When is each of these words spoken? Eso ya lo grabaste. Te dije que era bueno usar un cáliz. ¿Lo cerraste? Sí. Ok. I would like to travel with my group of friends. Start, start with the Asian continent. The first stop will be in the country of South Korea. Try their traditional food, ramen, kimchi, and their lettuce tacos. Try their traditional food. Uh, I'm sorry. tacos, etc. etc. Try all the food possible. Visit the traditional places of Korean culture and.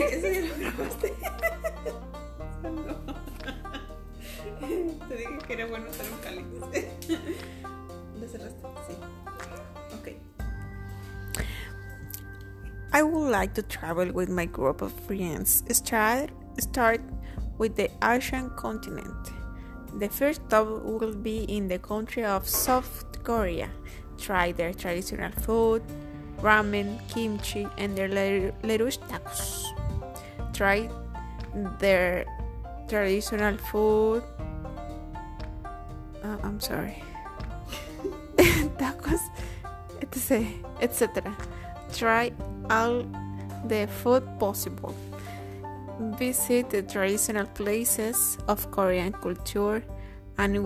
Eso 0.00 0.28
ya 0.28 0.40
lo 0.40 0.54
grabaste. 0.58 1.14
Te 5.08 5.16
dije 5.16 5.38
que 5.46 5.52
era 5.52 5.66
bueno 5.66 5.90
usar 5.90 6.06
un 6.10 6.18
cáliz. 6.20 6.46
¿Lo 8.20 8.28
cerraste? 8.28 8.66
Sí. 8.86 8.94
Ok. 9.98 10.06
I 12.92 13.02
would 13.02 13.30
like 13.30 13.54
to 13.54 13.62
travel 13.62 14.12
with 14.12 14.28
my 14.28 14.46
group 14.46 14.82
of 14.82 14.92
friends. 15.06 15.62
Start, 15.70 16.30
start 16.58 17.00
with 17.58 17.76
the 17.76 17.90
Asian 18.02 18.50
continent. 18.56 19.32
The 19.98 20.08
first 20.08 20.42
stop 20.46 20.66
will 20.84 21.14
be 21.14 21.44
in 21.44 21.68
the 21.68 21.78
country 21.78 22.24
of 22.24 22.48
South 22.48 23.04
Korea. 23.22 23.70
Try 24.18 24.52
their 24.52 24.72
traditional 24.72 25.32
food, 25.32 25.82
ramen, 26.40 26.98
kimchi, 27.08 27.66
and 27.78 27.96
their 27.96 28.08
lettuce 28.62 28.98
tacos. 29.08 29.69
Try 30.60 30.90
their 31.80 32.28
traditional 32.86 33.56
food. 33.72 34.20
Uh, 36.20 36.36
I'm 36.44 36.60
sorry. 36.60 37.02
tacos, 38.76 39.24
etc. 40.04 40.44
etc. 40.84 41.32
Try 41.96 42.32
all 42.68 43.08
the 43.64 43.88
food 44.04 44.20
possible. 44.38 44.94
Visit 46.20 46.68
the 46.68 46.82
traditional 46.82 47.46
places 47.56 48.36
of 48.46 48.70
Korean 48.70 49.16
culture 49.16 49.82
and. 50.36 50.60